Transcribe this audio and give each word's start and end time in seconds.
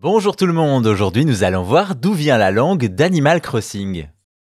Bonjour 0.00 0.36
tout 0.36 0.46
le 0.46 0.52
monde, 0.52 0.86
aujourd'hui 0.86 1.24
nous 1.24 1.42
allons 1.42 1.64
voir 1.64 1.96
d'où 1.96 2.12
vient 2.12 2.38
la 2.38 2.52
langue 2.52 2.86
d'Animal 2.86 3.40
Crossing. 3.40 4.06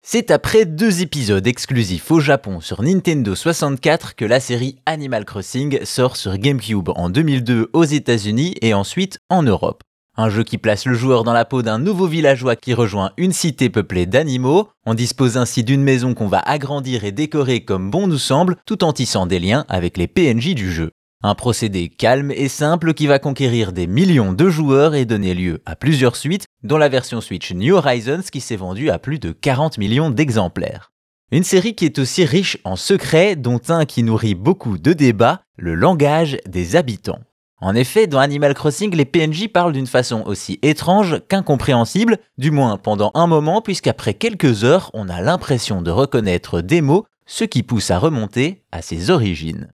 C'est 0.01 0.31
après 0.31 0.63
deux 0.63 1.01
épisodes 1.01 1.46
exclusifs 1.46 2.09
au 2.12 2.21
Japon 2.21 2.62
sur 2.62 2.81
Nintendo 2.81 3.36
64 3.36 4.16
que 4.16 4.24
la 4.24 4.40
série 4.40 4.78
Animal 4.86 5.26
Crossing 5.26 5.84
sort 5.84 6.16
sur 6.16 6.38
GameCube 6.38 6.88
en 6.96 7.10
2002 7.10 7.71
aux 7.74 7.84
États-Unis 7.84 8.56
et 8.62 8.74
ensuite 8.74 9.20
en 9.29 9.44
Europe. 9.44 9.84
Un 10.16 10.29
jeu 10.29 10.46
qui 10.46 10.58
place 10.58 10.86
le 10.86 10.94
joueur 10.94 11.25
dans 11.25 11.34
la 11.34 11.44
peau 11.44 11.62
d'un 11.62 11.78
nouveau 11.78 12.07
villageois 12.07 12.55
qui 12.55 12.73
rejoint 12.73 13.12
une 13.18 13.34
cité 13.34 13.70
peuplée 13.70 14.05
d'animaux. 14.05 14.70
On 14.86 14.94
dispose 14.94 15.36
ainsi 15.36 15.66
d'une 15.66 15.84
maison 15.84 16.14
qu'on 16.14 16.30
va 16.30 16.39
agrandir 16.39 17.04
et 17.04 17.12
décorer 17.12 17.66
comme 17.66 17.91
bon 17.91 18.07
nous 18.07 18.18
semble, 18.18 18.55
tout 18.66 18.86
en 18.86 18.94
tissant 18.94 19.25
des 19.25 19.39
liens 19.39 19.66
avec 19.68 19.98
les 19.98 20.07
PNJ 20.07 20.55
du 20.55 20.71
jeu. 20.71 20.91
Un 21.26 21.36
procédé 21.36 21.88
calme 21.88 22.32
et 22.32 22.50
simple 22.50 22.94
qui 22.94 23.08
va 23.08 23.18
conquérir 23.18 23.72
des 23.72 23.88
millions 23.88 24.34
de 24.34 24.50
joueurs 24.50 24.94
et 24.94 25.05
donner 25.05 25.34
lieu 25.34 25.62
à 25.66 25.78
plusieurs 25.78 26.18
suites, 26.18 26.48
dont 26.64 26.78
la 26.78 26.90
version 26.90 27.22
Switch 27.22 27.54
New 27.54 27.76
Horizons 27.76 28.23
qui 28.30 28.41
s'est 28.41 28.58
vendue 28.58 28.90
à 28.90 29.00
plus 29.00 29.20
de 29.20 29.31
40 29.31 29.78
millions 29.78 30.09
d'exemplaires. 30.09 30.91
Une 31.31 31.45
série 31.45 31.76
qui 31.76 31.86
est 31.86 31.98
aussi 31.98 32.26
riche 32.26 32.58
en 32.66 32.76
secrets, 32.76 33.38
dont 33.38 33.62
un 33.70 33.86
qui 33.86 34.04
nourrit 34.04 34.36
beaucoup 34.36 34.78
de 34.78 34.91
débats, 34.91 35.44
le 35.55 35.76
langage 35.76 36.38
des 36.45 36.76
habitants. 36.76 37.22
En 37.62 37.73
effet, 37.73 38.05
dans 38.05 38.20
Animal 38.20 38.53
Crossing, 38.53 38.94
les 38.94 39.05
PNJ 39.05 39.48
parlent 39.48 39.72
d'une 39.72 39.88
façon 39.88 40.23
aussi 40.26 40.59
étrange 40.62 41.22
qu'incompréhensible, 41.30 42.17
du 42.38 42.52
moins 42.52 42.76
pendant 42.76 43.12
un 43.14 43.28
moment, 43.28 43.62
puisqu'après 43.62 44.14
quelques 44.14 44.66
heures, 44.66 44.92
on 44.94 45.08
a 45.08 45.22
l'impression 45.22 45.81
de 45.81 45.90
reconnaître 45.90 46.59
des 46.59 46.81
mots, 46.81 47.05
ce 47.26 47.45
qui 47.45 47.64
pousse 47.64 47.92
à 47.92 47.98
remonter 47.98 48.62
à 48.73 48.81
ses 48.81 49.09
origines. 49.09 49.70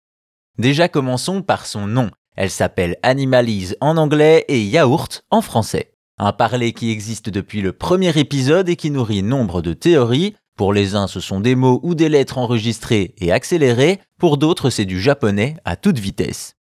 Déjà 0.59 0.89
commençons 0.89 1.41
par 1.41 1.65
son 1.65 1.87
nom. 1.87 2.11
Elle 2.35 2.49
s'appelle 2.49 2.97
Animalise 3.01 3.77
en 3.79 3.95
anglais 3.95 4.43
et 4.49 4.61
Yaourt 4.61 5.23
en 5.31 5.41
français. 5.41 5.93
Un 6.17 6.33
parler 6.33 6.73
qui 6.73 6.91
existe 6.91 7.29
depuis 7.29 7.61
le 7.61 7.71
premier 7.71 8.19
épisode 8.19 8.67
et 8.67 8.75
qui 8.75 8.91
nourrit 8.91 9.23
nombre 9.23 9.61
de 9.61 9.71
théories. 9.71 10.35
Pour 10.57 10.73
les 10.73 10.95
uns, 10.95 11.07
ce 11.07 11.21
sont 11.21 11.39
des 11.39 11.55
mots 11.55 11.79
ou 11.83 11.95
des 11.95 12.09
lettres 12.09 12.37
enregistrées 12.37 13.15
et 13.19 13.31
accélérées, 13.31 14.01
pour 14.19 14.37
d'autres, 14.37 14.69
c'est 14.69 14.83
du 14.83 14.99
japonais 14.99 15.55
à 15.63 15.77
toute 15.77 15.97
vitesse. 15.97 16.57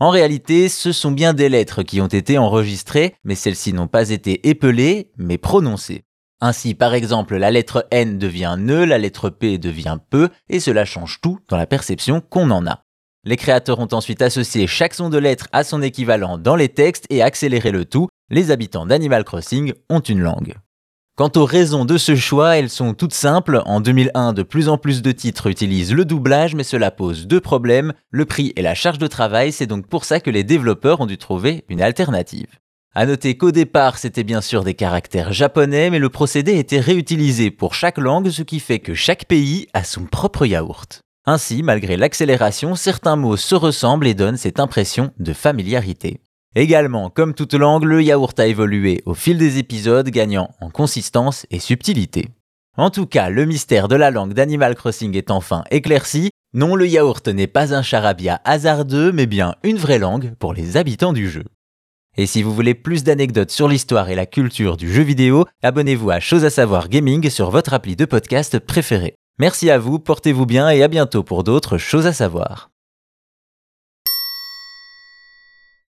En 0.00 0.08
réalité, 0.08 0.70
ce 0.70 0.92
sont 0.92 1.12
bien 1.12 1.34
des 1.34 1.50
lettres 1.50 1.82
qui 1.82 2.00
ont 2.00 2.06
été 2.06 2.38
enregistrées, 2.38 3.14
mais 3.24 3.34
celles-ci 3.34 3.74
n'ont 3.74 3.88
pas 3.88 4.08
été 4.08 4.48
épelées, 4.48 5.10
mais 5.18 5.36
prononcées. 5.36 6.04
Ainsi, 6.40 6.74
par 6.74 6.94
exemple, 6.94 7.36
la 7.36 7.50
lettre 7.50 7.86
N 7.90 8.18
devient 8.18 8.56
ne, 8.58 8.84
la 8.84 8.96
lettre 8.96 9.28
P 9.28 9.58
devient 9.58 9.98
peu, 10.08 10.30
et 10.48 10.60
cela 10.60 10.86
change 10.86 11.20
tout 11.20 11.40
dans 11.50 11.58
la 11.58 11.66
perception 11.66 12.22
qu'on 12.22 12.50
en 12.50 12.66
a. 12.66 12.83
Les 13.26 13.36
créateurs 13.36 13.78
ont 13.78 13.88
ensuite 13.92 14.20
associé 14.20 14.66
chaque 14.66 14.92
son 14.92 15.08
de 15.08 15.16
lettre 15.16 15.48
à 15.52 15.64
son 15.64 15.80
équivalent 15.80 16.36
dans 16.36 16.56
les 16.56 16.68
textes 16.68 17.06
et 17.08 17.22
accéléré 17.22 17.70
le 17.70 17.86
tout. 17.86 18.08
Les 18.30 18.50
habitants 18.50 18.84
d'Animal 18.84 19.24
Crossing 19.24 19.72
ont 19.88 20.00
une 20.00 20.20
langue. 20.20 20.54
Quant 21.16 21.30
aux 21.36 21.44
raisons 21.44 21.84
de 21.84 21.96
ce 21.96 22.16
choix, 22.16 22.58
elles 22.58 22.68
sont 22.68 22.92
toutes 22.92 23.14
simples. 23.14 23.62
En 23.66 23.80
2001, 23.80 24.32
de 24.32 24.42
plus 24.42 24.68
en 24.68 24.78
plus 24.78 25.00
de 25.00 25.12
titres 25.12 25.46
utilisent 25.46 25.94
le 25.94 26.04
doublage, 26.04 26.54
mais 26.54 26.64
cela 26.64 26.90
pose 26.90 27.26
deux 27.26 27.40
problèmes, 27.40 27.92
le 28.10 28.24
prix 28.26 28.52
et 28.56 28.62
la 28.62 28.74
charge 28.74 28.98
de 28.98 29.06
travail, 29.06 29.52
c'est 29.52 29.66
donc 29.66 29.86
pour 29.86 30.04
ça 30.04 30.18
que 30.20 30.30
les 30.30 30.42
développeurs 30.42 31.00
ont 31.00 31.06
dû 31.06 31.16
trouver 31.16 31.64
une 31.68 31.80
alternative. 31.80 32.58
À 32.96 33.06
noter 33.06 33.36
qu'au 33.36 33.52
départ, 33.52 33.96
c'était 33.96 34.24
bien 34.24 34.40
sûr 34.40 34.64
des 34.64 34.74
caractères 34.74 35.32
japonais, 35.32 35.88
mais 35.88 35.98
le 35.98 36.10
procédé 36.10 36.58
était 36.58 36.80
réutilisé 36.80 37.50
pour 37.50 37.74
chaque 37.74 37.98
langue, 37.98 38.30
ce 38.30 38.42
qui 38.42 38.60
fait 38.60 38.80
que 38.80 38.94
chaque 38.94 39.26
pays 39.26 39.68
a 39.72 39.82
son 39.82 40.04
propre 40.06 40.46
yaourt. 40.46 41.00
Ainsi, 41.26 41.62
malgré 41.62 41.96
l'accélération, 41.96 42.74
certains 42.74 43.16
mots 43.16 43.38
se 43.38 43.54
ressemblent 43.54 44.06
et 44.06 44.14
donnent 44.14 44.36
cette 44.36 44.60
impression 44.60 45.10
de 45.18 45.32
familiarité. 45.32 46.20
Également, 46.54 47.08
comme 47.08 47.34
toute 47.34 47.54
langue, 47.54 47.84
le 47.84 48.02
yaourt 48.02 48.38
a 48.38 48.46
évolué 48.46 49.02
au 49.06 49.14
fil 49.14 49.38
des 49.38 49.58
épisodes, 49.58 50.08
gagnant 50.10 50.50
en 50.60 50.68
consistance 50.68 51.46
et 51.50 51.58
subtilité. 51.58 52.28
En 52.76 52.90
tout 52.90 53.06
cas, 53.06 53.30
le 53.30 53.46
mystère 53.46 53.88
de 53.88 53.96
la 53.96 54.10
langue 54.10 54.34
d'Animal 54.34 54.74
Crossing 54.74 55.16
est 55.16 55.30
enfin 55.30 55.64
éclairci. 55.70 56.30
Non, 56.52 56.76
le 56.76 56.86
yaourt 56.86 57.26
n'est 57.26 57.46
pas 57.46 57.74
un 57.74 57.82
charabia 57.82 58.40
hasardeux, 58.44 59.10
mais 59.10 59.26
bien 59.26 59.54
une 59.64 59.78
vraie 59.78 59.98
langue 59.98 60.34
pour 60.38 60.52
les 60.52 60.76
habitants 60.76 61.12
du 61.12 61.28
jeu. 61.28 61.44
Et 62.16 62.26
si 62.26 62.42
vous 62.42 62.54
voulez 62.54 62.74
plus 62.74 63.02
d'anecdotes 63.02 63.50
sur 63.50 63.66
l'histoire 63.66 64.08
et 64.08 64.14
la 64.14 64.26
culture 64.26 64.76
du 64.76 64.92
jeu 64.92 65.02
vidéo, 65.02 65.46
abonnez-vous 65.62 66.10
à 66.10 66.20
Chose 66.20 66.44
à 66.44 66.50
savoir 66.50 66.88
Gaming 66.88 67.28
sur 67.30 67.50
votre 67.50 67.74
appli 67.74 67.96
de 67.96 68.04
podcast 68.04 68.58
préféré. 68.60 69.16
Merci 69.40 69.68
à 69.68 69.78
vous, 69.78 69.98
portez-vous 69.98 70.46
bien 70.46 70.70
et 70.70 70.84
à 70.84 70.88
bientôt 70.88 71.24
pour 71.24 71.42
d'autres 71.42 71.76
choses 71.76 72.06
à 72.06 72.12
savoir. 72.12 72.73